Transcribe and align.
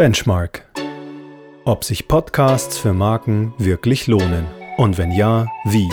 Benchmark. 0.00 0.64
Ob 1.66 1.84
sich 1.84 2.08
Podcasts 2.08 2.78
für 2.78 2.94
Marken 2.94 3.52
wirklich 3.58 4.06
lohnen 4.06 4.46
und 4.78 4.96
wenn 4.96 5.12
ja, 5.12 5.46
wie? 5.66 5.90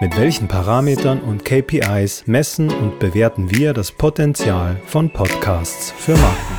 Mit 0.00 0.16
welchen 0.16 0.48
Parametern 0.48 1.20
und 1.20 1.44
KPIs 1.44 2.26
messen 2.26 2.70
und 2.70 2.98
bewerten 2.98 3.50
wir 3.50 3.74
das 3.74 3.92
Potenzial 3.92 4.80
von 4.86 5.10
Podcasts 5.10 5.90
für 5.90 6.16
Marken? 6.16 6.56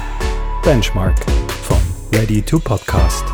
Benchmark 0.63 1.20
von 1.63 1.79
Ready 2.13 2.44
to 2.44 2.59
Podcast. 2.59 3.25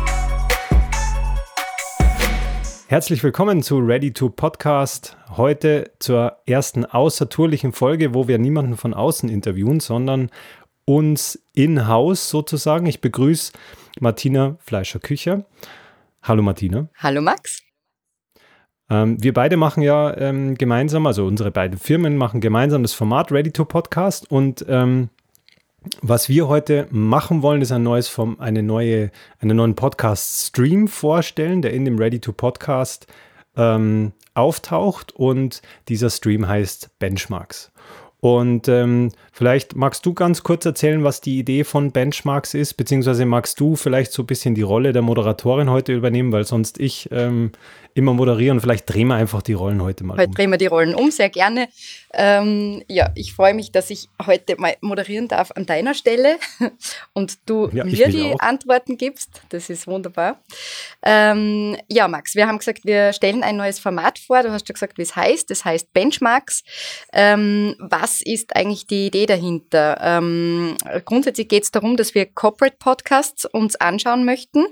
Herzlich 2.86 3.22
willkommen 3.22 3.62
zu 3.62 3.78
Ready 3.78 4.14
to 4.14 4.30
Podcast. 4.30 5.18
Heute 5.36 5.90
zur 5.98 6.38
ersten 6.46 6.86
außertourlichen 6.86 7.72
Folge, 7.72 8.14
wo 8.14 8.26
wir 8.26 8.38
niemanden 8.38 8.78
von 8.78 8.94
außen 8.94 9.28
interviewen, 9.28 9.80
sondern 9.80 10.30
uns 10.84 11.42
in-house 11.54 12.28
sozusagen. 12.28 12.86
Ich 12.86 13.00
begrüße 13.00 13.52
Martina 14.00 14.56
Fleischer-Kücher. 14.60 15.44
Hallo 16.22 16.42
Martina. 16.42 16.88
Hallo 16.96 17.20
Max. 17.20 17.62
Ähm, 18.90 19.22
wir 19.22 19.32
beide 19.32 19.56
machen 19.56 19.82
ja 19.82 20.16
ähm, 20.16 20.56
gemeinsam, 20.56 21.06
also 21.06 21.26
unsere 21.26 21.50
beiden 21.50 21.78
Firmen 21.78 22.16
machen 22.16 22.40
gemeinsam 22.40 22.82
das 22.82 22.92
Format 22.92 23.32
Ready 23.32 23.50
to 23.50 23.64
Podcast 23.64 24.30
und 24.30 24.64
ähm, 24.68 25.08
was 26.00 26.28
wir 26.28 26.48
heute 26.48 26.86
machen 26.90 27.42
wollen, 27.42 27.60
ist 27.60 27.72
ein 27.72 27.82
neues 27.82 28.08
Form, 28.08 28.36
eine 28.40 28.62
neue, 28.62 29.10
einen 29.40 29.56
neuen 29.56 29.74
Podcast-Stream 29.74 30.88
vorstellen, 30.88 31.60
der 31.60 31.74
in 31.74 31.84
dem 31.84 31.98
Ready 31.98 32.20
to 32.20 32.32
Podcast 32.32 33.06
ähm, 33.56 34.12
auftaucht 34.32 35.12
und 35.12 35.62
dieser 35.88 36.10
Stream 36.10 36.48
heißt 36.48 36.98
Benchmarks. 36.98 37.70
Und 38.24 38.68
ähm, 38.68 39.10
vielleicht 39.32 39.76
magst 39.76 40.06
du 40.06 40.14
ganz 40.14 40.42
kurz 40.42 40.64
erzählen, 40.64 41.04
was 41.04 41.20
die 41.20 41.38
Idee 41.38 41.62
von 41.62 41.92
Benchmarks 41.92 42.54
ist, 42.54 42.72
beziehungsweise 42.72 43.26
magst 43.26 43.60
du 43.60 43.76
vielleicht 43.76 44.12
so 44.12 44.22
ein 44.22 44.26
bisschen 44.26 44.54
die 44.54 44.62
Rolle 44.62 44.94
der 44.94 45.02
Moderatorin 45.02 45.68
heute 45.68 45.92
übernehmen, 45.92 46.32
weil 46.32 46.44
sonst 46.44 46.80
ich 46.80 47.10
ähm, 47.12 47.52
immer 47.94 48.12
moderieren. 48.12 48.60
Vielleicht 48.60 48.92
drehen 48.92 49.06
wir 49.08 49.14
einfach 49.14 49.42
die 49.42 49.52
Rollen 49.52 49.80
heute 49.82 50.04
mal 50.04 50.16
heute 50.16 50.28
um. 50.28 50.34
drehen 50.34 50.50
wir 50.50 50.58
die 50.58 50.66
Rollen 50.66 50.94
um, 50.94 51.10
sehr 51.10 51.28
gerne. 51.28 51.68
Ähm, 52.12 52.82
ja, 52.88 53.10
ich 53.14 53.32
freue 53.32 53.54
mich, 53.54 53.70
dass 53.70 53.90
ich 53.90 54.08
heute 54.24 54.56
mal 54.58 54.76
moderieren 54.80 55.28
darf 55.28 55.52
an 55.54 55.64
deiner 55.66 55.94
Stelle 55.94 56.38
und 57.12 57.38
du 57.46 57.68
ja, 57.72 57.84
mir 57.84 58.08
die 58.08 58.32
auch. 58.32 58.40
Antworten 58.40 58.98
gibst. 58.98 59.42
Das 59.50 59.70
ist 59.70 59.86
wunderbar. 59.86 60.40
Ähm, 61.02 61.76
ja, 61.88 62.08
Max, 62.08 62.34
wir 62.34 62.48
haben 62.48 62.58
gesagt, 62.58 62.84
wir 62.84 63.12
stellen 63.12 63.44
ein 63.44 63.56
neues 63.56 63.78
Format 63.78 64.18
vor. 64.18 64.42
Du 64.42 64.50
hast 64.50 64.68
ja 64.68 64.72
gesagt, 64.72 64.98
wie 64.98 65.02
es 65.02 65.14
heißt. 65.14 65.48
Das 65.50 65.64
heißt 65.64 65.92
Benchmarks. 65.92 66.64
Ähm, 67.12 67.76
was 68.14 68.22
ist 68.22 68.54
eigentlich 68.54 68.86
die 68.86 69.06
Idee 69.06 69.26
dahinter? 69.26 69.98
Ähm, 70.00 70.76
grundsätzlich 71.04 71.48
geht 71.48 71.64
es 71.64 71.72
darum, 71.72 71.96
dass 71.96 72.14
wir 72.14 72.26
Corporate 72.26 72.76
Podcasts 72.78 73.44
uns 73.44 73.74
anschauen 73.74 74.24
möchten 74.24 74.66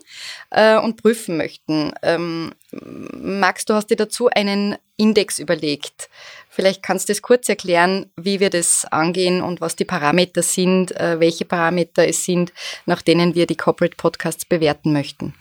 äh, 0.50 0.78
und 0.78 1.02
prüfen 1.02 1.36
möchten. 1.36 1.92
Ähm, 2.02 2.52
Max, 2.70 3.64
du 3.64 3.74
hast 3.74 3.88
dir 3.90 3.96
dazu 3.96 4.28
einen 4.28 4.76
Index 4.96 5.40
überlegt. 5.40 6.08
Vielleicht 6.50 6.84
kannst 6.84 7.08
du 7.08 7.12
das 7.12 7.22
kurz 7.22 7.48
erklären, 7.48 8.06
wie 8.16 8.38
wir 8.38 8.50
das 8.50 8.84
angehen 8.84 9.42
und 9.42 9.60
was 9.60 9.74
die 9.74 9.84
Parameter 9.84 10.42
sind, 10.42 10.94
äh, 10.94 11.18
welche 11.18 11.44
Parameter 11.44 12.06
es 12.06 12.24
sind, 12.24 12.52
nach 12.86 13.02
denen 13.02 13.34
wir 13.34 13.46
die 13.46 13.56
Corporate 13.56 13.96
Podcasts 13.96 14.44
bewerten 14.44 14.92
möchten. 14.92 15.34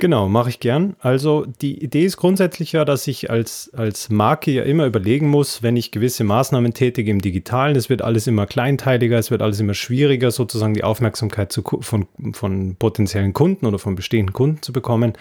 Genau, 0.00 0.28
mache 0.28 0.50
ich 0.50 0.60
gern. 0.60 0.96
Also 1.00 1.44
die 1.60 1.82
Idee 1.82 2.04
ist 2.04 2.16
grundsätzlich 2.16 2.72
ja, 2.72 2.84
dass 2.84 3.06
ich 3.06 3.30
als, 3.30 3.70
als 3.74 4.10
Marke 4.10 4.50
ja 4.50 4.62
immer 4.62 4.86
überlegen 4.86 5.28
muss, 5.28 5.62
wenn 5.62 5.76
ich 5.76 5.90
gewisse 5.90 6.24
Maßnahmen 6.24 6.74
tätige 6.74 7.10
im 7.10 7.20
Digitalen, 7.20 7.76
es 7.76 7.90
wird 7.90 8.02
alles 8.02 8.26
immer 8.26 8.46
kleinteiliger, 8.46 9.18
es 9.18 9.30
wird 9.30 9.42
alles 9.42 9.60
immer 9.60 9.74
schwieriger, 9.74 10.30
sozusagen 10.30 10.74
die 10.74 10.84
Aufmerksamkeit 10.84 11.52
zu, 11.52 11.62
von, 11.62 12.06
von 12.32 12.76
potenziellen 12.76 13.32
Kunden 13.32 13.66
oder 13.66 13.78
von 13.78 13.94
bestehenden 13.94 14.32
Kunden 14.32 14.62
zu 14.62 14.72
bekommen. 14.72 15.14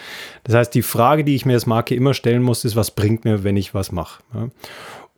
Das 0.44 0.55
heißt, 0.55 0.73
die 0.73 0.81
Frage, 0.81 1.23
die 1.23 1.36
ich 1.36 1.45
mir 1.45 1.53
als 1.53 1.66
Marke 1.66 1.95
immer 1.95 2.14
stellen 2.14 2.44
muss, 2.44 2.66
ist, 2.66 2.75
was 2.75 2.92
bringt 2.92 3.25
mir, 3.25 3.44
wenn 3.44 3.58
ich 3.58 3.73
was 3.73 3.92
mache? 3.92 4.22
Ja? 4.33 4.50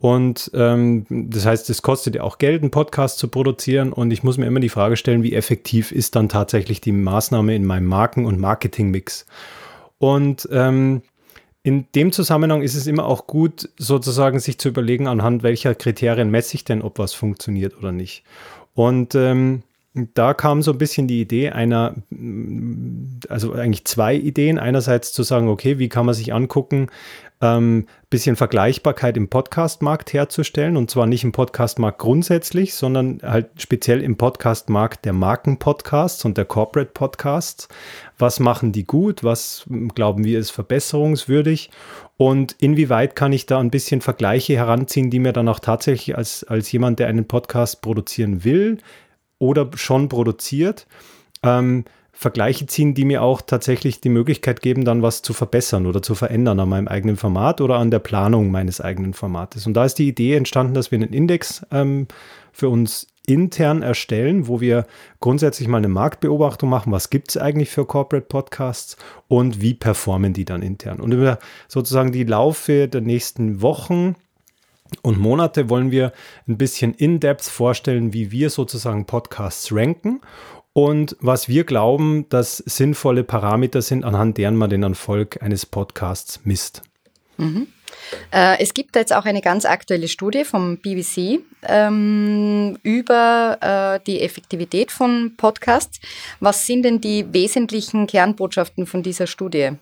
Und 0.00 0.50
ähm, 0.54 1.04
das 1.10 1.44
heißt, 1.44 1.68
es 1.68 1.82
kostet 1.82 2.14
ja 2.14 2.22
auch 2.22 2.38
Geld, 2.38 2.62
einen 2.62 2.70
Podcast 2.70 3.18
zu 3.18 3.28
produzieren. 3.28 3.92
Und 3.92 4.10
ich 4.10 4.22
muss 4.22 4.38
mir 4.38 4.46
immer 4.46 4.60
die 4.60 4.70
Frage 4.70 4.96
stellen, 4.96 5.22
wie 5.22 5.34
effektiv 5.34 5.92
ist 5.92 6.16
dann 6.16 6.30
tatsächlich 6.30 6.80
die 6.80 6.92
Maßnahme 6.92 7.54
in 7.54 7.66
meinem 7.66 7.86
Marken- 7.86 8.24
und 8.24 8.40
Marketingmix? 8.40 9.26
Und 9.98 10.48
ähm, 10.50 11.02
in 11.62 11.84
dem 11.94 12.12
Zusammenhang 12.12 12.62
ist 12.62 12.74
es 12.74 12.86
immer 12.86 13.04
auch 13.04 13.26
gut, 13.26 13.68
sozusagen 13.76 14.40
sich 14.40 14.58
zu 14.58 14.70
überlegen, 14.70 15.06
anhand 15.06 15.42
welcher 15.42 15.74
Kriterien 15.74 16.30
messe 16.30 16.54
ich 16.54 16.64
denn, 16.64 16.80
ob 16.80 16.98
was 16.98 17.12
funktioniert 17.12 17.76
oder 17.76 17.92
nicht. 17.92 18.22
Und 18.72 19.14
ähm, 19.14 19.62
da 20.14 20.32
kam 20.32 20.62
so 20.62 20.72
ein 20.72 20.78
bisschen 20.78 21.08
die 21.08 21.20
Idee 21.20 21.50
einer, 21.50 21.94
also 23.28 23.52
eigentlich 23.52 23.84
zwei 23.84 24.14
Ideen. 24.14 24.58
Einerseits 24.58 25.12
zu 25.12 25.22
sagen, 25.22 25.48
okay, 25.48 25.78
wie 25.78 25.90
kann 25.90 26.06
man 26.06 26.14
sich 26.14 26.32
angucken, 26.32 26.88
ähm, 27.40 27.86
bisschen 28.10 28.36
Vergleichbarkeit 28.36 29.16
im 29.16 29.28
Podcast-Markt 29.28 30.12
herzustellen 30.12 30.76
und 30.76 30.90
zwar 30.90 31.06
nicht 31.06 31.24
im 31.24 31.32
Podcast-Markt 31.32 31.98
grundsätzlich, 31.98 32.74
sondern 32.74 33.20
halt 33.22 33.48
speziell 33.56 34.02
im 34.02 34.16
Podcast-Markt 34.16 35.04
der 35.04 35.14
Marken-Podcasts 35.14 36.24
und 36.24 36.36
der 36.36 36.44
Corporate-Podcasts. 36.44 37.68
Was 38.18 38.40
machen 38.40 38.72
die 38.72 38.84
gut? 38.84 39.24
Was 39.24 39.64
glauben 39.94 40.24
wir 40.24 40.38
ist 40.38 40.50
verbesserungswürdig? 40.50 41.70
Und 42.18 42.56
inwieweit 42.58 43.16
kann 43.16 43.32
ich 43.32 43.46
da 43.46 43.58
ein 43.58 43.70
bisschen 43.70 44.02
Vergleiche 44.02 44.54
heranziehen, 44.54 45.08
die 45.08 45.20
mir 45.20 45.32
dann 45.32 45.48
auch 45.48 45.60
tatsächlich 45.60 46.18
als, 46.18 46.44
als 46.44 46.70
jemand, 46.70 46.98
der 46.98 47.08
einen 47.08 47.26
Podcast 47.26 47.80
produzieren 47.80 48.44
will 48.44 48.78
oder 49.38 49.70
schon 49.74 50.10
produziert, 50.10 50.86
ähm, 51.42 51.86
Vergleiche 52.20 52.66
ziehen, 52.66 52.92
die 52.92 53.06
mir 53.06 53.22
auch 53.22 53.40
tatsächlich 53.40 54.02
die 54.02 54.10
Möglichkeit 54.10 54.60
geben, 54.60 54.84
dann 54.84 55.00
was 55.00 55.22
zu 55.22 55.32
verbessern 55.32 55.86
oder 55.86 56.02
zu 56.02 56.14
verändern 56.14 56.60
an 56.60 56.68
meinem 56.68 56.86
eigenen 56.86 57.16
Format 57.16 57.62
oder 57.62 57.76
an 57.76 57.90
der 57.90 57.98
Planung 57.98 58.50
meines 58.50 58.78
eigenen 58.78 59.14
Formates. 59.14 59.66
Und 59.66 59.72
da 59.72 59.86
ist 59.86 59.94
die 59.94 60.08
Idee 60.08 60.34
entstanden, 60.34 60.74
dass 60.74 60.90
wir 60.90 60.98
einen 60.98 61.14
Index 61.14 61.64
ähm, 61.72 62.08
für 62.52 62.68
uns 62.68 63.06
intern 63.26 63.80
erstellen, 63.80 64.48
wo 64.48 64.60
wir 64.60 64.86
grundsätzlich 65.20 65.66
mal 65.66 65.78
eine 65.78 65.88
Marktbeobachtung 65.88 66.68
machen, 66.68 66.92
was 66.92 67.08
gibt 67.08 67.30
es 67.30 67.38
eigentlich 67.38 67.70
für 67.70 67.86
Corporate 67.86 68.26
Podcasts 68.26 68.98
und 69.28 69.62
wie 69.62 69.72
performen 69.72 70.34
die 70.34 70.44
dann 70.44 70.60
intern. 70.60 71.00
Und 71.00 71.12
über 71.12 71.38
sozusagen 71.68 72.12
die 72.12 72.24
Laufe 72.24 72.86
der 72.86 73.00
nächsten 73.00 73.62
Wochen 73.62 74.14
und 75.00 75.18
Monate 75.18 75.70
wollen 75.70 75.90
wir 75.90 76.12
ein 76.46 76.58
bisschen 76.58 76.92
in-depth 76.92 77.44
vorstellen, 77.44 78.12
wie 78.12 78.30
wir 78.30 78.50
sozusagen 78.50 79.06
Podcasts 79.06 79.72
ranken 79.72 80.20
und 80.84 81.16
was 81.20 81.48
wir 81.48 81.64
glauben, 81.64 82.26
dass 82.30 82.58
sinnvolle 82.58 83.24
Parameter 83.24 83.82
sind, 83.82 84.04
anhand 84.04 84.38
deren 84.38 84.56
man 84.56 84.70
den 84.70 84.82
Erfolg 84.82 85.42
eines 85.42 85.66
Podcasts 85.66 86.40
misst. 86.44 86.82
Mhm. 87.36 87.66
Äh, 88.32 88.58
es 88.60 88.72
gibt 88.72 88.96
jetzt 88.96 89.12
auch 89.12 89.24
eine 89.24 89.40
ganz 89.40 89.64
aktuelle 89.64 90.08
Studie 90.08 90.44
vom 90.44 90.78
BBC 90.78 91.40
ähm, 91.62 92.78
über 92.82 93.58
äh, 93.60 94.04
die 94.06 94.20
Effektivität 94.20 94.90
von 94.90 95.34
Podcasts. 95.36 96.00
Was 96.40 96.66
sind 96.66 96.84
denn 96.84 97.00
die 97.00 97.32
wesentlichen 97.32 98.06
Kernbotschaften 98.06 98.86
von 98.86 99.02
dieser 99.02 99.26
Studie? 99.26 99.72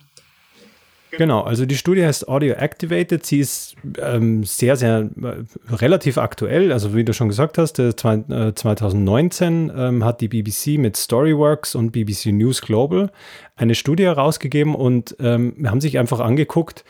Genau, 1.11 1.43
also 1.43 1.67
die 1.67 1.77
Studie 1.77 2.05
heißt 2.05 2.29
Audio 2.29 2.55
Activated. 2.55 3.25
Sie 3.25 3.41
ist 3.41 3.77
ähm, 3.99 4.45
sehr, 4.45 4.77
sehr 4.77 5.09
äh, 5.23 5.75
relativ 5.75 6.19
aktuell. 6.19 6.73
Also 6.73 6.95
wie 6.95 7.05
du 7.05 7.13
schon 7.13 7.29
gesagt 7.29 7.59
hast, 7.59 7.79
äh, 7.79 7.95
2019 7.95 9.73
ähm, 9.75 10.05
hat 10.05 10.21
die 10.21 10.29
BBC 10.29 10.79
mit 10.79 10.97
Storyworks 10.97 11.75
und 11.75 11.93
BBC 11.93 12.27
News 12.27 12.63
Global 12.63 13.11
eine 13.57 13.75
Studie 13.75 14.05
herausgegeben 14.05 14.75
und 14.75 15.17
ähm, 15.21 15.55
haben 15.65 15.81
sich 15.81 15.99
einfach 15.99 16.21
angeguckt, 16.21 16.85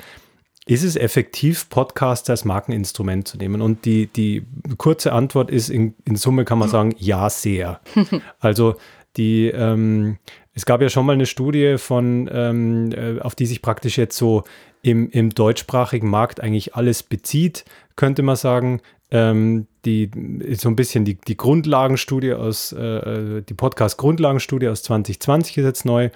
ist 0.69 0.83
es 0.83 0.97
effektiv, 0.97 1.71
Podcasts 1.71 2.29
als 2.29 2.45
Markeninstrument 2.45 3.27
zu 3.27 3.39
nehmen? 3.39 3.62
Und 3.62 3.87
die, 3.87 4.06
die 4.06 4.45
kurze 4.77 5.15
Antwort 5.15 5.50
ist, 5.50 5.71
in, 5.71 5.95
in 6.05 6.17
Summe 6.17 6.45
kann 6.45 6.59
man 6.59 6.69
sagen, 6.69 6.95
ja, 6.99 7.31
sehr. 7.31 7.81
Also 8.41 8.77
die, 9.16 9.48
ähm, 9.48 10.19
es 10.54 10.66
gab 10.66 10.80
ja 10.82 10.88
schon 10.88 11.06
mal 11.06 11.12
eine 11.12 11.26
Studie 11.26 11.76
von, 11.78 12.28
ähm, 12.32 12.93
äh, 12.93 13.20
auf 13.20 13.34
die 13.34 13.46
sich 13.46 13.62
praktisch 13.62 13.99
jetzt 13.99 14.16
so 14.16 14.44
im, 14.82 15.10
im 15.10 15.31
deutschsprachigen 15.31 16.08
Markt 16.08 16.40
eigentlich 16.40 16.75
alles 16.75 17.02
bezieht, 17.02 17.64
könnte 17.96 18.22
man 18.22 18.37
sagen. 18.37 18.81
Ähm, 19.10 19.66
die 19.87 20.10
so 20.52 20.69
ein 20.69 20.76
bisschen 20.76 21.06
die, 21.06 21.14
die 21.14 21.38
Grundlagenstudie 21.38 22.34
aus, 22.34 22.72
äh, 22.72 23.38
äh 23.38 23.40
die 23.40 23.55
Podcast-Grundlagenstudie 23.55 24.69
aus 24.69 24.82
2020 24.82 25.56
ist 25.56 25.64
jetzt 25.64 25.84
neu. 25.87 26.11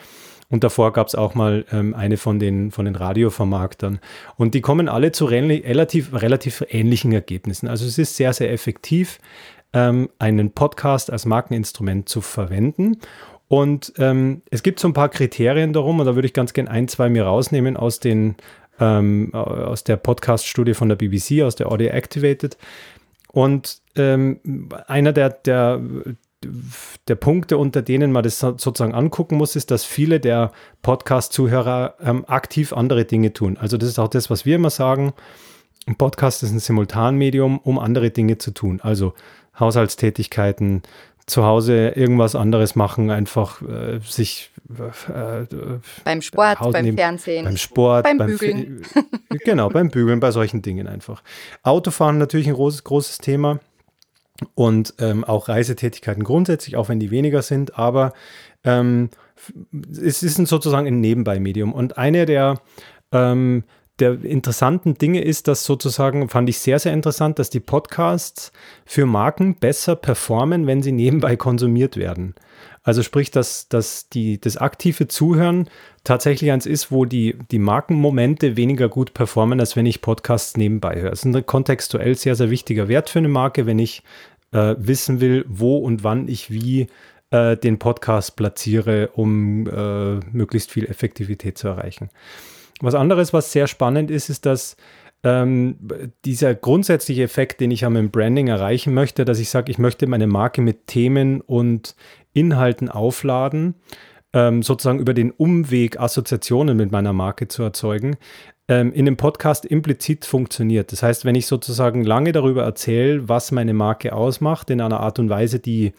Und 0.52 0.62
davor 0.64 0.92
gab 0.92 1.06
es 1.06 1.14
auch 1.14 1.34
mal 1.34 1.64
ähm, 1.72 1.94
eine 1.94 2.18
von 2.18 2.38
den, 2.38 2.70
von 2.70 2.84
den 2.84 2.94
Radiovermarktern. 2.94 4.00
Und 4.36 4.52
die 4.52 4.60
kommen 4.60 4.90
alle 4.90 5.10
zu 5.10 5.24
relativ, 5.24 6.12
relativ 6.12 6.62
ähnlichen 6.68 7.12
Ergebnissen. 7.12 7.68
Also 7.68 7.86
es 7.86 7.96
ist 7.96 8.16
sehr, 8.16 8.34
sehr 8.34 8.52
effektiv, 8.52 9.18
ähm, 9.72 10.08
einen 10.19 10.52
Podcast 10.52 11.10
als 11.10 11.26
Markeninstrument 11.26 12.08
zu 12.08 12.20
verwenden. 12.20 12.98
Und 13.48 13.92
ähm, 13.98 14.42
es 14.50 14.62
gibt 14.62 14.80
so 14.80 14.88
ein 14.88 14.94
paar 14.94 15.10
Kriterien 15.10 15.72
darum, 15.72 16.00
und 16.00 16.06
da 16.06 16.14
würde 16.14 16.26
ich 16.26 16.32
ganz 16.32 16.52
gerne 16.52 16.70
ein, 16.70 16.88
zwei 16.88 17.08
mir 17.08 17.24
rausnehmen 17.24 17.76
aus, 17.76 18.00
den, 18.00 18.36
ähm, 18.80 19.34
aus 19.34 19.84
der 19.84 19.96
Podcast-Studie 19.96 20.74
von 20.74 20.88
der 20.88 20.96
BBC, 20.96 21.42
aus 21.42 21.54
der 21.54 21.70
Audio 21.70 21.88
Activated. 21.88 22.56
Und 23.30 23.82
ähm, 23.96 24.69
einer 24.86 25.12
der, 25.12 25.30
der, 25.30 25.80
der 27.08 27.14
Punkte, 27.14 27.58
unter 27.58 27.82
denen 27.82 28.12
man 28.12 28.22
das 28.22 28.38
sozusagen 28.38 28.94
angucken 28.94 29.36
muss, 29.36 29.56
ist, 29.56 29.70
dass 29.70 29.84
viele 29.84 30.20
der 30.20 30.52
Podcast-Zuhörer 30.82 31.96
ähm, 32.02 32.24
aktiv 32.26 32.72
andere 32.72 33.04
Dinge 33.04 33.32
tun. 33.32 33.58
Also 33.58 33.76
das 33.76 33.88
ist 33.88 33.98
auch 33.98 34.08
das, 34.08 34.30
was 34.30 34.44
wir 34.46 34.56
immer 34.56 34.70
sagen. 34.70 35.12
Ein 35.86 35.96
Podcast 35.96 36.42
ist 36.42 36.52
ein 36.52 36.60
Simultanmedium, 36.60 37.58
um 37.58 37.78
andere 37.78 38.10
Dinge 38.10 38.38
zu 38.38 38.52
tun. 38.52 38.80
Also 38.82 39.14
Haushaltstätigkeiten, 39.62 40.82
zu 41.26 41.44
Hause 41.44 41.90
irgendwas 41.90 42.34
anderes 42.34 42.74
machen, 42.74 43.10
einfach 43.10 43.62
äh, 43.62 44.00
sich 44.00 44.50
äh, 45.08 45.46
beim 46.04 46.20
Sport, 46.20 46.58
beim 46.72 46.84
nehmen, 46.84 46.98
Fernsehen, 46.98 47.44
beim 47.44 47.56
Sport, 47.56 48.04
beim, 48.04 48.18
beim 48.18 48.26
Bügeln. 48.26 48.82
genau, 49.44 49.68
beim 49.68 49.90
Bügeln, 49.90 50.20
bei 50.20 50.32
solchen 50.32 50.62
Dingen 50.62 50.88
einfach. 50.88 51.22
Autofahren 51.62 52.18
natürlich 52.18 52.48
ein 52.48 52.54
großes, 52.54 52.84
großes 52.84 53.18
Thema 53.18 53.60
und 54.54 54.94
ähm, 54.98 55.24
auch 55.24 55.48
Reisetätigkeiten 55.48 56.24
grundsätzlich, 56.24 56.76
auch 56.76 56.88
wenn 56.88 56.98
die 56.98 57.10
weniger 57.10 57.42
sind, 57.42 57.78
aber 57.78 58.12
ähm, 58.64 59.10
es 59.90 60.22
ist 60.22 60.38
ein 60.38 60.46
sozusagen 60.46 60.86
ein 60.86 61.00
Nebenbei-Medium. 61.00 61.72
Und 61.72 61.98
eine 61.98 62.26
der 62.26 62.60
ähm, 63.12 63.64
der 64.02 64.25
interessanten 64.25 64.94
Dinge 64.94 65.22
ist, 65.22 65.46
dass 65.46 65.64
sozusagen, 65.64 66.28
fand 66.28 66.49
ich 66.49 66.58
sehr, 66.58 66.81
sehr 66.81 66.93
interessant, 66.93 67.38
dass 67.38 67.50
die 67.50 67.60
Podcasts 67.60 68.52
für 68.84 69.06
Marken 69.06 69.54
besser 69.54 69.94
performen, 69.94 70.66
wenn 70.66 70.82
sie 70.82 70.90
nebenbei 70.90 71.37
konsumiert 71.37 71.96
werden. 71.96 72.34
Also 72.82 73.04
sprich, 73.04 73.31
dass, 73.31 73.69
dass 73.69 74.08
die, 74.08 74.40
das 74.40 74.56
aktive 74.56 75.06
Zuhören 75.06 75.69
tatsächlich 76.02 76.50
eins 76.50 76.66
ist, 76.66 76.90
wo 76.90 77.04
die, 77.04 77.37
die 77.52 77.60
Markenmomente 77.60 78.56
weniger 78.56 78.88
gut 78.88 79.14
performen, 79.14 79.60
als 79.60 79.76
wenn 79.76 79.87
ich 79.87 80.00
Podcasts 80.00 80.56
nebenbei 80.56 81.00
höre. 81.00 81.10
Das 81.10 81.25
ist 81.25 81.34
ein 81.37 81.46
kontextuell 81.46 82.16
sehr, 82.16 82.34
sehr 82.34 82.50
wichtiger 82.50 82.88
Wert 82.88 83.08
für 83.08 83.20
eine 83.20 83.28
Marke, 83.28 83.66
wenn 83.66 83.78
ich 83.78 84.02
äh, 84.50 84.75
wissen 84.78 85.20
will, 85.20 85.44
wo 85.48 85.78
und 85.78 86.02
wann 86.02 86.26
ich 86.26 86.50
wie 86.50 86.88
äh, 87.31 87.56
den 87.56 87.78
Podcast 87.78 88.34
platziere, 88.34 89.10
um 89.14 89.69
äh, 89.69 90.16
möglichst 90.32 90.72
viel 90.72 90.87
Effektivität 90.87 91.56
zu 91.56 91.69
erreichen. 91.69 92.10
Was 92.82 92.94
anderes, 92.94 93.32
was 93.32 93.52
sehr 93.52 93.67
spannend 93.69 94.11
ist, 94.11 94.29
ist, 94.29 94.44
dass 94.44 94.76
ähm, 95.25 95.76
dieser 96.25 96.55
grundsätzliche 96.55 97.23
Effekt, 97.23 97.61
den 97.61 97.70
ich 97.70 97.84
am 97.84 98.11
Branding 98.11 98.49
erreichen 98.49 98.93
möchte, 98.93 99.25
dass 99.25 99.38
ich 99.38 99.50
sage, 99.50 99.70
ich 99.70 99.79
möchte 99.79 100.06
meine 100.08 100.26
Marke 100.26 100.61
mit 100.61 100.88
Themen 100.88 101.40
und 101.40 101.94
Inhalten 102.32 102.88
aufladen, 102.88 103.76
ähm, 104.32 104.62
sozusagen 104.62 104.99
über 104.99 105.14
den 105.14 105.31
Umweg 105.31 106.00
Assoziationen 106.00 106.76
mit 106.76 106.90
meiner 106.90 107.12
Marke 107.12 107.46
zu 107.46 107.62
erzeugen, 107.62 108.17
ähm, 108.67 108.93
in 108.93 109.05
dem 109.05 109.17
Podcast 109.17 109.64
implizit 109.64 110.25
funktioniert. 110.25 110.90
Das 110.90 111.05
heißt, 111.05 111.25
wenn 111.25 111.37
ich 111.37 111.46
sozusagen 111.46 112.02
lange 112.02 112.32
darüber 112.32 112.64
erzähle, 112.64 113.29
was 113.29 113.52
meine 113.52 113.75
Marke 113.75 114.12
ausmacht, 114.14 114.70
in 114.70 114.81
einer 114.81 115.00
Art 115.00 115.20
und 115.20 115.29
Weise, 115.29 115.61
die 115.61 115.93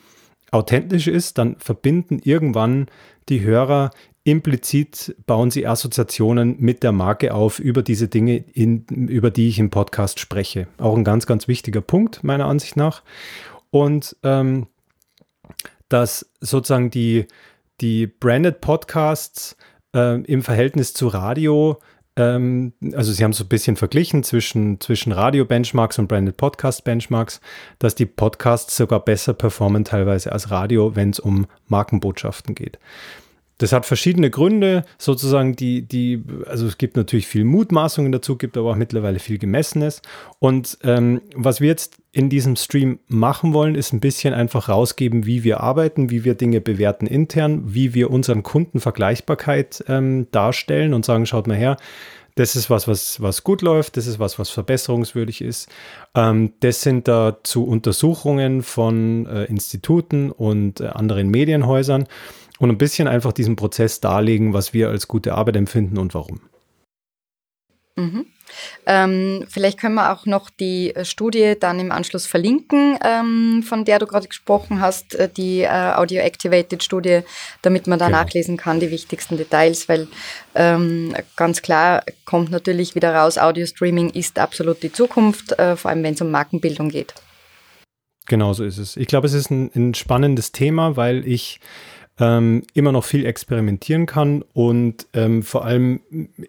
authentisch 0.51 1.07
ist, 1.07 1.37
dann 1.37 1.55
verbinden 1.59 2.19
irgendwann 2.23 2.87
die 3.29 3.41
Hörer 3.41 3.91
implizit 4.23 5.15
bauen 5.25 5.51
sie 5.51 5.67
Assoziationen 5.67 6.55
mit 6.59 6.83
der 6.83 6.91
Marke 6.91 7.33
auf 7.33 7.59
über 7.59 7.81
diese 7.81 8.07
Dinge, 8.07 8.37
in, 8.37 8.85
über 8.85 9.31
die 9.31 9.49
ich 9.49 9.59
im 9.59 9.69
Podcast 9.69 10.19
spreche. 10.19 10.67
Auch 10.77 10.95
ein 10.95 11.03
ganz, 11.03 11.25
ganz 11.25 11.47
wichtiger 11.47 11.81
Punkt 11.81 12.23
meiner 12.23 12.45
Ansicht 12.45 12.77
nach. 12.77 13.03
Und 13.69 14.15
ähm, 14.23 14.67
dass 15.89 16.29
sozusagen 16.39 16.89
die, 16.89 17.27
die 17.81 18.07
Branded 18.07 18.61
Podcasts 18.61 19.57
äh, 19.93 20.21
im 20.21 20.41
Verhältnis 20.41 20.93
zu 20.93 21.07
Radio, 21.07 21.79
ähm, 22.15 22.73
also 22.93 23.11
sie 23.11 23.23
haben 23.23 23.33
so 23.33 23.43
ein 23.43 23.49
bisschen 23.49 23.75
verglichen 23.75 24.23
zwischen, 24.23 24.79
zwischen 24.79 25.11
Radio-Benchmarks 25.11 25.99
und 25.99 26.07
Branded 26.07 26.37
Podcast-Benchmarks, 26.37 27.41
dass 27.79 27.95
die 27.95 28.05
Podcasts 28.05 28.77
sogar 28.77 29.01
besser 29.01 29.33
performen 29.33 29.83
teilweise 29.83 30.31
als 30.31 30.49
Radio, 30.49 30.95
wenn 30.95 31.09
es 31.09 31.19
um 31.19 31.47
Markenbotschaften 31.67 32.55
geht. 32.55 32.79
Das 33.63 33.71
hat 33.71 33.85
verschiedene 33.85 34.29
Gründe, 34.29 34.83
sozusagen, 34.97 35.55
die, 35.55 35.83
die, 35.83 36.21
also 36.47 36.67
es 36.67 36.77
gibt 36.77 36.97
natürlich 36.97 37.27
viel 37.27 37.45
Mutmaßungen 37.45 38.11
dazu, 38.11 38.35
gibt 38.35 38.57
aber 38.57 38.71
auch 38.71 38.75
mittlerweile 38.75 39.19
viel 39.19 39.37
Gemessenes. 39.37 40.01
Und 40.39 40.77
ähm, 40.83 41.21
was 41.33 41.61
wir 41.61 41.69
jetzt 41.69 41.95
in 42.11 42.29
diesem 42.29 42.57
Stream 42.57 42.99
machen 43.07 43.53
wollen, 43.53 43.75
ist 43.75 43.93
ein 43.93 44.01
bisschen 44.01 44.33
einfach 44.33 44.67
rausgeben, 44.67 45.25
wie 45.25 45.45
wir 45.45 45.61
arbeiten, 45.61 46.09
wie 46.09 46.25
wir 46.25 46.35
Dinge 46.35 46.59
bewerten 46.59 47.07
intern, 47.07 47.73
wie 47.73 47.93
wir 47.93 48.11
unseren 48.11 48.43
Kunden 48.43 48.81
Vergleichbarkeit 48.81 49.81
ähm, 49.87 50.27
darstellen 50.31 50.93
und 50.93 51.05
sagen, 51.05 51.25
schaut 51.25 51.47
mal 51.47 51.55
her, 51.55 51.77
das 52.35 52.57
ist 52.57 52.69
was, 52.69 52.87
was, 52.87 53.21
was 53.21 53.45
gut 53.45 53.61
läuft, 53.61 53.95
das 53.95 54.07
ist 54.07 54.19
was, 54.19 54.39
was 54.39 54.49
verbesserungswürdig 54.49 55.39
ist. 55.39 55.69
Ähm, 56.15 56.51
das 56.59 56.81
sind 56.81 57.07
dazu 57.07 57.65
Untersuchungen 57.65 58.61
von 58.61 59.25
äh, 59.25 59.45
Instituten 59.45 60.31
und 60.31 60.81
äh, 60.81 60.87
anderen 60.87 61.29
Medienhäusern 61.29 62.07
und 62.63 62.69
ein 62.69 62.77
bisschen 62.77 63.09
einfach 63.09 63.33
diesen 63.33 63.57
Prozess 63.57 63.99
darlegen, 63.99 64.53
was 64.53 64.73
wir 64.73 64.89
als 64.89 65.09
gute 65.09 65.33
Arbeit 65.33 65.57
empfinden 65.57 65.97
und 65.97 66.13
warum. 66.13 66.39
Mhm. 67.95 68.25
Ähm, 68.85 69.45
vielleicht 69.49 69.79
können 69.79 69.95
wir 69.95 70.13
auch 70.13 70.25
noch 70.25 70.49
die 70.49 70.95
äh, 70.95 71.05
Studie 71.05 71.55
dann 71.59 71.79
im 71.79 71.91
Anschluss 71.91 72.25
verlinken, 72.25 72.97
ähm, 73.03 73.63
von 73.67 73.83
der 73.83 73.99
du 73.99 74.07
gerade 74.07 74.27
gesprochen 74.27 74.79
hast, 74.79 75.15
äh, 75.15 75.27
die 75.27 75.61
äh, 75.61 75.93
Audio-Activated-Studie, 75.95 77.21
damit 77.61 77.87
man 77.87 77.99
da 77.99 78.07
genau. 78.07 78.19
nachlesen 78.19 78.57
kann, 78.57 78.79
die 78.79 78.91
wichtigsten 78.91 79.37
Details, 79.37 79.89
weil 79.89 80.07
ähm, 80.55 81.15
ganz 81.35 81.61
klar 81.61 82.03
kommt 82.25 82.51
natürlich 82.51 82.95
wieder 82.95 83.13
raus, 83.13 83.37
Audio-Streaming 83.37 84.11
ist 84.11 84.39
absolut 84.39 84.81
die 84.83 84.91
Zukunft, 84.91 85.51
äh, 85.59 85.75
vor 85.75 85.91
allem 85.91 86.03
wenn 86.03 86.13
es 86.13 86.21
um 86.21 86.31
Markenbildung 86.31 86.89
geht. 86.89 87.13
Genau 88.25 88.53
so 88.53 88.63
ist 88.63 88.77
es. 88.77 88.95
Ich 88.95 89.07
glaube, 89.07 89.27
es 89.27 89.33
ist 89.33 89.51
ein, 89.51 89.69
ein 89.75 89.93
spannendes 89.93 90.51
Thema, 90.51 90.95
weil 90.95 91.27
ich 91.27 91.59
ähm, 92.19 92.63
immer 92.73 92.91
noch 92.91 93.03
viel 93.03 93.25
experimentieren 93.25 94.05
kann 94.05 94.43
und 94.53 95.07
ähm, 95.13 95.41
vor 95.41 95.65
allem 95.65 96.01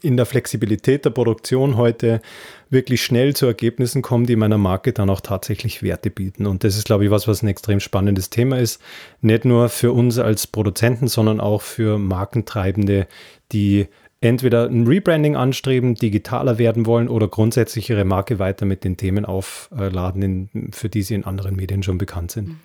in 0.03 0.17
der 0.17 0.27
Flexibilität 0.27 1.07
der 1.07 1.11
Produktion 1.11 1.77
heute 1.77 2.21
wirklich 2.69 3.03
schnell 3.03 3.35
zu 3.35 3.47
Ergebnissen 3.47 4.03
kommen, 4.03 4.27
die 4.27 4.37
meiner 4.37 4.59
Marke 4.59 4.93
dann 4.93 5.09
auch 5.09 5.23
tatsächlich 5.23 5.83
Werte 5.83 6.11
bieten. 6.11 6.47
Und 6.47 6.65
das 6.65 6.77
ist, 6.77 6.85
glaube 6.85 7.05
ich, 7.05 7.11
was, 7.11 7.27
was 7.29 7.43
ein 7.43 7.49
extrem 7.49 7.81
spannendes 7.81 8.29
Thema 8.29 8.59
ist. 8.59 8.81
Nicht 9.23 9.47
nur 9.47 9.71
für 9.71 9.93
uns 9.93 10.19
als 10.19 10.47
Produzenten, 10.47 11.09
sondern 11.09 11.41
auch 11.41 11.63
für 11.63 11.99
Markentreibende, 11.99 13.07
die 13.53 13.87
entweder 14.21 14.67
ein 14.67 14.87
Rebranding 14.87 15.37
anstreben, 15.37 15.95
digitaler 15.95 16.59
werden 16.59 16.85
wollen 16.85 17.09
oder 17.09 17.29
grundsätzlich 17.29 17.89
ihre 17.89 18.05
Marke 18.05 18.39
weiter 18.39 18.67
mit 18.67 18.85
den 18.85 18.97
Themen 18.97 19.25
aufladen, 19.25 20.71
für 20.73 20.89
die 20.89 21.03
sie 21.03 21.15
in 21.15 21.25
anderen 21.25 21.57
Medien 21.57 21.83
schon 21.83 21.99
bekannt 21.99 22.33
sind. 22.33 22.49
Mhm. 22.49 22.61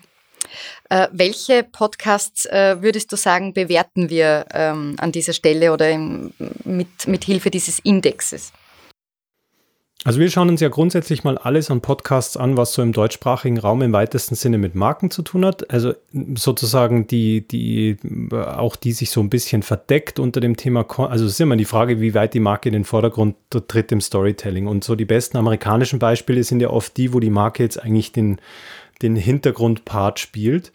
Äh, 0.88 1.08
welche 1.12 1.62
Podcasts 1.62 2.46
äh, 2.46 2.76
würdest 2.80 3.12
du 3.12 3.16
sagen, 3.16 3.54
bewerten 3.54 4.10
wir 4.10 4.46
ähm, 4.52 4.96
an 4.98 5.12
dieser 5.12 5.32
Stelle 5.32 5.72
oder 5.72 5.90
im, 5.90 6.32
mit, 6.64 7.06
mit 7.06 7.24
Hilfe 7.24 7.50
dieses 7.50 7.78
Indexes? 7.80 8.52
Also 10.02 10.18
wir 10.18 10.30
schauen 10.30 10.48
uns 10.48 10.62
ja 10.62 10.70
grundsätzlich 10.70 11.24
mal 11.24 11.36
alles 11.36 11.70
an 11.70 11.82
Podcasts 11.82 12.38
an, 12.38 12.56
was 12.56 12.72
so 12.72 12.80
im 12.80 12.92
deutschsprachigen 12.92 13.58
Raum 13.58 13.82
im 13.82 13.92
weitesten 13.92 14.34
Sinne 14.34 14.56
mit 14.56 14.74
Marken 14.74 15.10
zu 15.10 15.20
tun 15.20 15.44
hat. 15.44 15.70
Also 15.70 15.92
sozusagen 16.34 17.06
die, 17.06 17.46
die, 17.46 17.98
auch 18.32 18.76
die 18.76 18.92
sich 18.92 19.10
so 19.10 19.20
ein 19.20 19.28
bisschen 19.28 19.62
verdeckt 19.62 20.18
unter 20.18 20.40
dem 20.40 20.56
Thema, 20.56 20.86
also 21.10 21.26
es 21.26 21.32
ist 21.32 21.40
immer 21.40 21.56
die 21.56 21.66
Frage, 21.66 22.00
wie 22.00 22.14
weit 22.14 22.32
die 22.32 22.40
Marke 22.40 22.70
in 22.70 22.72
den 22.72 22.84
Vordergrund 22.84 23.36
tritt 23.68 23.92
im 23.92 24.00
Storytelling. 24.00 24.66
Und 24.68 24.84
so 24.84 24.96
die 24.96 25.04
besten 25.04 25.36
amerikanischen 25.36 25.98
Beispiele 25.98 26.44
sind 26.44 26.60
ja 26.60 26.70
oft 26.70 26.96
die, 26.96 27.12
wo 27.12 27.20
die 27.20 27.28
Marke 27.28 27.62
jetzt 27.62 27.82
eigentlich 27.82 28.10
den, 28.10 28.40
den 29.02 29.16
Hintergrundpart 29.16 30.18
spielt. 30.18 30.72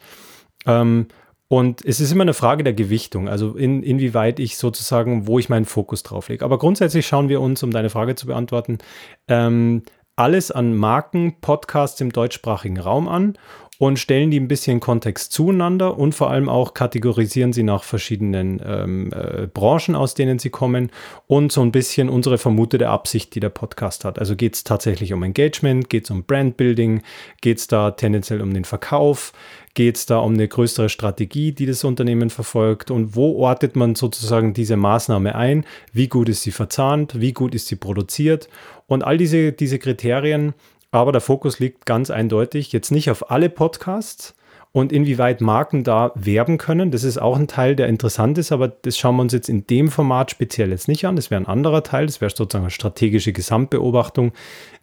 Ähm, 0.67 1.07
und 1.47 1.85
es 1.85 1.99
ist 1.99 2.11
immer 2.11 2.23
eine 2.23 2.33
Frage 2.33 2.63
der 2.63 2.73
Gewichtung, 2.73 3.29
also 3.29 3.55
in, 3.55 3.83
inwieweit 3.83 4.39
ich 4.39 4.57
sozusagen, 4.57 5.27
wo 5.27 5.37
ich 5.37 5.49
meinen 5.49 5.65
Fokus 5.65 6.01
drauf 6.01 6.29
lege. 6.29 6.43
Aber 6.43 6.57
grundsätzlich 6.57 7.05
schauen 7.05 7.29
wir 7.29 7.39
uns, 7.39 7.61
um 7.61 7.71
deine 7.71 7.91
Frage 7.91 8.15
zu 8.15 8.25
beantworten, 8.25 8.79
ähm, 9.27 9.83
alles 10.15 10.51
an 10.51 10.75
Marken, 10.75 11.35
Podcasts 11.41 11.99
im 11.99 12.11
deutschsprachigen 12.11 12.79
Raum 12.79 13.07
an 13.07 13.37
und 13.77 13.99
stellen 13.99 14.31
die 14.31 14.39
ein 14.39 14.47
bisschen 14.47 14.79
Kontext 14.79 15.33
zueinander 15.33 15.97
und 15.97 16.15
vor 16.15 16.29
allem 16.31 16.47
auch 16.47 16.73
kategorisieren 16.73 17.51
sie 17.51 17.63
nach 17.63 17.83
verschiedenen 17.83 18.61
ähm, 18.65 19.11
äh, 19.11 19.47
Branchen, 19.47 19.95
aus 19.95 20.13
denen 20.13 20.39
sie 20.39 20.49
kommen 20.49 20.91
und 21.27 21.51
so 21.51 21.61
ein 21.61 21.73
bisschen 21.73 22.09
unsere 22.09 22.37
vermutete 22.37 22.87
Absicht, 22.87 23.35
die 23.35 23.41
der 23.41 23.49
Podcast 23.49 24.05
hat. 24.05 24.17
Also 24.17 24.35
geht 24.35 24.55
es 24.55 24.63
tatsächlich 24.63 25.11
um 25.11 25.23
Engagement, 25.23 25.89
geht 25.89 26.05
es 26.05 26.11
um 26.11 26.23
Brandbuilding, 26.23 27.01
geht 27.41 27.57
es 27.57 27.67
da 27.67 27.91
tendenziell 27.91 28.41
um 28.41 28.53
den 28.53 28.63
Verkauf, 28.63 29.33
geht 29.73 29.97
es 29.97 30.05
da 30.05 30.19
um 30.19 30.35
eine 30.35 30.47
größere 30.47 30.87
Strategie, 30.87 31.51
die 31.51 31.65
das 31.65 31.83
Unternehmen 31.83 32.29
verfolgt 32.29 32.91
und 32.91 33.17
wo 33.17 33.37
ortet 33.41 33.75
man 33.75 33.95
sozusagen 33.95 34.53
diese 34.53 34.77
Maßnahme 34.77 35.35
ein, 35.35 35.65
wie 35.91 36.07
gut 36.07 36.29
ist 36.29 36.43
sie 36.43 36.51
verzahnt, 36.51 37.19
wie 37.19 37.33
gut 37.33 37.53
ist 37.53 37.67
sie 37.67 37.75
produziert 37.75 38.47
und 38.87 39.03
all 39.03 39.17
diese, 39.17 39.51
diese 39.51 39.79
Kriterien 39.79 40.53
aber 40.95 41.11
der 41.11 41.21
Fokus 41.21 41.59
liegt 41.59 41.85
ganz 41.85 42.09
eindeutig 42.09 42.71
jetzt 42.71 42.91
nicht 42.91 43.09
auf 43.09 43.29
alle 43.29 43.49
Podcasts 43.49 44.33
und 44.71 44.91
inwieweit 44.91 45.41
Marken 45.41 45.83
da 45.83 46.11
werben 46.15 46.57
können. 46.57 46.91
Das 46.91 47.03
ist 47.03 47.17
auch 47.17 47.37
ein 47.37 47.47
Teil, 47.47 47.75
der 47.75 47.87
interessant 47.87 48.37
ist, 48.37 48.51
aber 48.51 48.69
das 48.69 48.97
schauen 48.97 49.17
wir 49.17 49.21
uns 49.21 49.33
jetzt 49.33 49.49
in 49.49 49.67
dem 49.67 49.89
Format 49.89 50.31
speziell 50.31 50.69
jetzt 50.71 50.87
nicht 50.87 51.05
an. 51.05 51.15
Das 51.15 51.31
wäre 51.31 51.41
ein 51.41 51.47
anderer 51.47 51.83
Teil, 51.83 52.05
das 52.05 52.21
wäre 52.21 52.31
sozusagen 52.33 52.65
eine 52.65 52.71
strategische 52.71 53.33
Gesamtbeobachtung, 53.33 54.31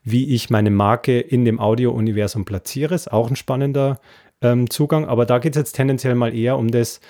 wie 0.02 0.34
ich 0.34 0.50
meine 0.50 0.70
Marke 0.70 1.18
in 1.18 1.44
dem 1.44 1.60
Audio-Universum 1.60 2.44
platziere. 2.44 2.94
Ist 2.94 3.12
auch 3.12 3.28
ein 3.28 3.36
spannender 3.36 3.98
ähm, 4.40 4.68
Zugang, 4.70 5.06
aber 5.06 5.26
da 5.26 5.38
geht 5.38 5.56
es 5.56 5.60
jetzt 5.60 5.72
tendenziell 5.72 6.14
mal 6.14 6.34
eher 6.34 6.58
um 6.58 6.70
das, 6.70 7.00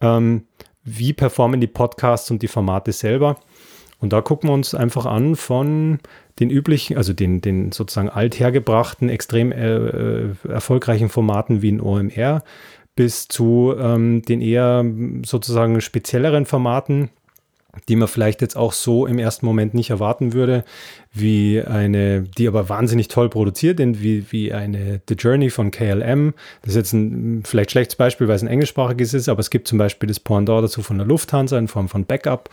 ähm, 0.00 0.46
wie 0.82 1.12
performen 1.12 1.60
die 1.60 1.66
Podcasts 1.66 2.30
und 2.30 2.42
die 2.42 2.48
Formate 2.48 2.92
selber. 2.92 3.36
Und 4.00 4.12
da 4.12 4.20
gucken 4.20 4.50
wir 4.50 4.54
uns 4.54 4.74
einfach 4.74 5.06
an 5.06 5.36
von 5.36 5.98
den 6.40 6.50
üblichen, 6.50 6.96
also 6.96 7.12
den, 7.12 7.40
den 7.40 7.72
sozusagen 7.72 8.10
althergebrachten, 8.10 9.08
extrem 9.08 9.52
äh, 9.52 9.76
äh 9.76 10.34
erfolgreichen 10.48 11.08
Formaten 11.08 11.62
wie 11.62 11.72
ein 11.72 11.80
OMR 11.80 12.42
bis 12.96 13.28
zu 13.28 13.74
ähm, 13.78 14.22
den 14.22 14.40
eher 14.40 14.84
sozusagen 15.24 15.80
spezielleren 15.80 16.46
Formaten, 16.46 17.10
die 17.88 17.96
man 17.96 18.06
vielleicht 18.06 18.40
jetzt 18.40 18.56
auch 18.56 18.72
so 18.72 19.06
im 19.06 19.18
ersten 19.18 19.46
Moment 19.46 19.74
nicht 19.74 19.90
erwarten 19.90 20.32
würde, 20.32 20.64
wie 21.12 21.60
eine, 21.60 22.22
die 22.22 22.46
aber 22.46 22.68
wahnsinnig 22.68 23.08
toll 23.08 23.28
produziert 23.28 23.78
sind, 23.78 24.00
wie, 24.00 24.30
wie 24.30 24.52
eine 24.52 25.00
The 25.08 25.14
Journey 25.14 25.50
von 25.50 25.72
KLM. 25.72 26.34
Das 26.62 26.70
ist 26.70 26.76
jetzt 26.76 26.92
ein 26.92 27.42
vielleicht 27.44 27.72
schlechtes 27.72 27.96
Beispiel, 27.96 28.28
weil 28.28 28.36
es 28.36 28.42
ein 28.42 28.48
englischsprachiges 28.48 29.12
ist, 29.14 29.28
aber 29.28 29.40
es 29.40 29.50
gibt 29.50 29.66
zum 29.66 29.78
Beispiel 29.78 30.06
das 30.06 30.20
Pendant 30.20 30.62
dazu 30.64 30.82
von 30.82 30.98
der 30.98 31.06
Lufthansa 31.06 31.58
in 31.58 31.66
Form 31.66 31.88
von 31.88 32.04
Backup. 32.04 32.48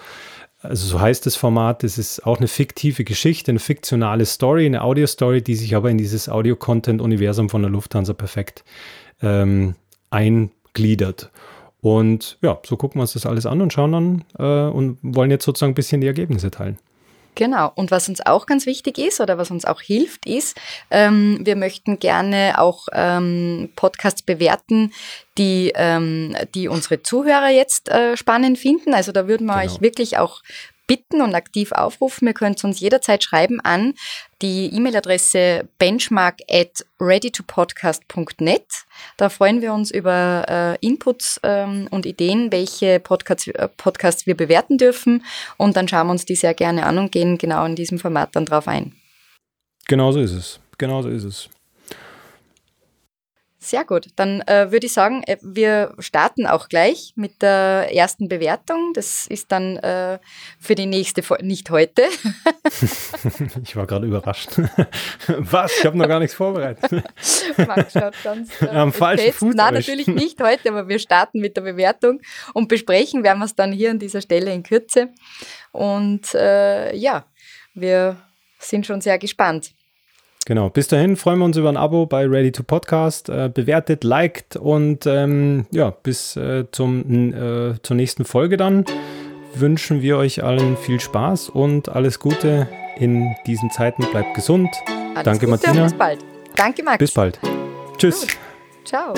Also 0.61 0.85
so 0.85 1.01
heißt 1.01 1.25
das 1.25 1.35
Format, 1.35 1.83
das 1.83 1.97
ist 1.97 2.25
auch 2.25 2.37
eine 2.37 2.47
fiktive 2.47 3.03
Geschichte, 3.03 3.51
eine 3.51 3.59
fiktionale 3.59 4.25
Story, 4.25 4.65
eine 4.65 4.83
Audio-Story, 4.83 5.41
die 5.41 5.55
sich 5.55 5.75
aber 5.75 5.89
in 5.89 5.97
dieses 5.97 6.29
Audio-Content-Universum 6.29 7.49
von 7.49 7.63
der 7.63 7.71
Lufthansa 7.71 8.13
perfekt 8.13 8.63
ähm, 9.23 9.75
eingliedert. 10.11 11.31
Und 11.81 12.37
ja, 12.43 12.59
so 12.63 12.77
gucken 12.77 12.99
wir 12.99 13.03
uns 13.03 13.13
das 13.13 13.25
alles 13.25 13.47
an 13.47 13.59
und 13.61 13.73
schauen 13.73 13.91
dann 13.91 14.23
äh, 14.37 14.71
und 14.71 14.99
wollen 15.01 15.31
jetzt 15.31 15.45
sozusagen 15.45 15.71
ein 15.71 15.75
bisschen 15.75 16.01
die 16.01 16.07
Ergebnisse 16.07 16.51
teilen. 16.51 16.77
Genau. 17.35 17.71
Und 17.75 17.91
was 17.91 18.09
uns 18.09 18.25
auch 18.25 18.45
ganz 18.45 18.65
wichtig 18.65 18.97
ist 18.97 19.21
oder 19.21 19.37
was 19.37 19.51
uns 19.51 19.65
auch 19.65 19.81
hilft, 19.81 20.25
ist, 20.25 20.59
ähm, 20.89 21.39
wir 21.43 21.55
möchten 21.55 21.99
gerne 21.99 22.55
auch 22.57 22.87
ähm, 22.91 23.69
Podcasts 23.75 24.21
bewerten, 24.21 24.91
die, 25.37 25.71
ähm, 25.75 26.35
die 26.53 26.67
unsere 26.67 27.03
Zuhörer 27.03 27.49
jetzt 27.49 27.89
äh, 27.89 28.17
spannend 28.17 28.59
finden. 28.59 28.93
Also 28.93 29.11
da 29.11 29.27
würden 29.27 29.47
wir 29.47 29.59
genau. 29.59 29.65
euch 29.65 29.81
wirklich 29.81 30.17
auch 30.17 30.41
bitten 30.87 31.21
und 31.21 31.35
aktiv 31.35 31.71
aufrufen. 31.71 32.27
Ihr 32.27 32.33
könnt 32.33 32.61
uns 32.65 32.81
jederzeit 32.81 33.23
schreiben 33.23 33.61
an 33.61 33.93
die 34.41 34.75
E-Mail-Adresse 34.75 35.69
benchmark 35.77 36.39
at 36.49 36.85
readytopodcast.net. 36.99 38.80
Da 39.17 39.29
freuen 39.29 39.61
wir 39.61 39.73
uns 39.73 39.91
über 39.91 40.45
äh, 40.47 40.85
Inputs 40.85 41.39
ähm, 41.43 41.87
und 41.91 42.05
Ideen, 42.05 42.51
welche 42.51 42.99
Podcasts, 42.99 43.47
äh, 43.47 43.67
Podcasts 43.77 44.25
wir 44.25 44.35
bewerten 44.35 44.77
dürfen. 44.77 45.23
Und 45.57 45.75
dann 45.75 45.87
schauen 45.87 46.07
wir 46.07 46.11
uns 46.11 46.25
die 46.25 46.35
sehr 46.35 46.53
gerne 46.53 46.85
an 46.85 46.97
und 46.97 47.11
gehen 47.11 47.37
genau 47.37 47.65
in 47.65 47.75
diesem 47.75 47.99
Format 47.99 48.35
dann 48.35 48.45
drauf 48.45 48.67
ein. 48.67 48.93
Genau 49.87 50.11
so 50.11 50.19
ist 50.19 50.31
es. 50.31 50.59
Genau 50.77 51.01
so 51.01 51.09
ist 51.09 51.23
es. 51.23 51.49
Sehr 53.63 53.85
gut. 53.85 54.07
Dann 54.15 54.41
äh, 54.47 54.71
würde 54.71 54.87
ich 54.87 54.93
sagen, 54.93 55.21
äh, 55.27 55.37
wir 55.43 55.93
starten 55.99 56.47
auch 56.47 56.67
gleich 56.67 57.13
mit 57.15 57.43
der 57.43 57.89
ersten 57.93 58.27
Bewertung. 58.27 58.93
Das 58.95 59.27
ist 59.27 59.51
dann 59.51 59.77
äh, 59.77 60.17
für 60.59 60.73
die 60.73 60.87
nächste 60.87 61.21
Folge, 61.21 61.45
nicht 61.45 61.69
heute. 61.69 62.05
ich 63.63 63.75
war 63.75 63.85
gerade 63.85 64.07
überrascht. 64.07 64.49
Was? 65.27 65.77
Ich 65.77 65.85
habe 65.85 65.95
noch 65.95 66.07
gar 66.07 66.19
nichts 66.19 66.33
vorbereitet. 66.33 66.91
Max 67.67 67.93
schaut 67.93 68.15
ganz 68.23 68.49
äh, 68.63 68.67
am 68.69 68.91
falschen 68.91 69.31
Fuß. 69.31 69.53
Nein, 69.53 69.75
natürlich 69.75 70.07
nicht 70.07 70.41
heute, 70.41 70.69
aber 70.69 70.87
wir 70.87 70.97
starten 70.97 71.39
mit 71.39 71.55
der 71.55 71.61
Bewertung 71.61 72.19
und 72.55 72.67
besprechen 72.67 73.23
werden 73.23 73.37
wir 73.37 73.45
es 73.45 73.55
dann 73.55 73.71
hier 73.71 73.91
an 73.91 73.99
dieser 73.99 74.21
Stelle 74.21 74.51
in 74.51 74.63
Kürze. 74.63 75.09
Und 75.71 76.33
äh, 76.33 76.95
ja, 76.95 77.25
wir 77.75 78.17
sind 78.57 78.87
schon 78.87 79.01
sehr 79.01 79.19
gespannt. 79.19 79.71
Genau, 80.45 80.69
bis 80.69 80.87
dahin 80.87 81.15
freuen 81.17 81.39
wir 81.39 81.45
uns 81.45 81.57
über 81.57 81.69
ein 81.69 81.77
Abo 81.77 82.07
bei 82.07 82.25
Ready 82.25 82.51
to 82.51 82.63
Podcast. 82.63 83.29
Äh, 83.29 83.49
bewertet, 83.53 84.03
liked 84.03 84.55
und 84.55 85.05
ähm, 85.05 85.65
ja, 85.71 85.91
bis 85.91 86.35
äh, 86.35 86.65
zum, 86.71 87.33
äh, 87.33 87.75
zur 87.81 87.95
nächsten 87.95 88.25
Folge 88.25 88.57
dann 88.57 88.85
wünschen 89.53 90.01
wir 90.01 90.17
euch 90.17 90.43
allen 90.43 90.77
viel 90.77 90.99
Spaß 90.99 91.49
und 91.49 91.89
alles 91.89 92.19
Gute 92.19 92.67
in 92.97 93.35
diesen 93.45 93.69
Zeiten. 93.71 94.05
Bleibt 94.11 94.33
gesund. 94.33 94.69
Alles 95.13 95.23
Danke, 95.23 95.45
Gute 95.45 95.51
Martina. 95.51 95.83
bis 95.83 95.93
bald. 95.93 96.19
Danke, 96.55 96.83
Max. 96.83 96.97
Bis 96.97 97.13
bald. 97.13 97.39
Tschüss. 97.97 98.21
Gut. 98.21 98.37
Ciao. 98.85 99.13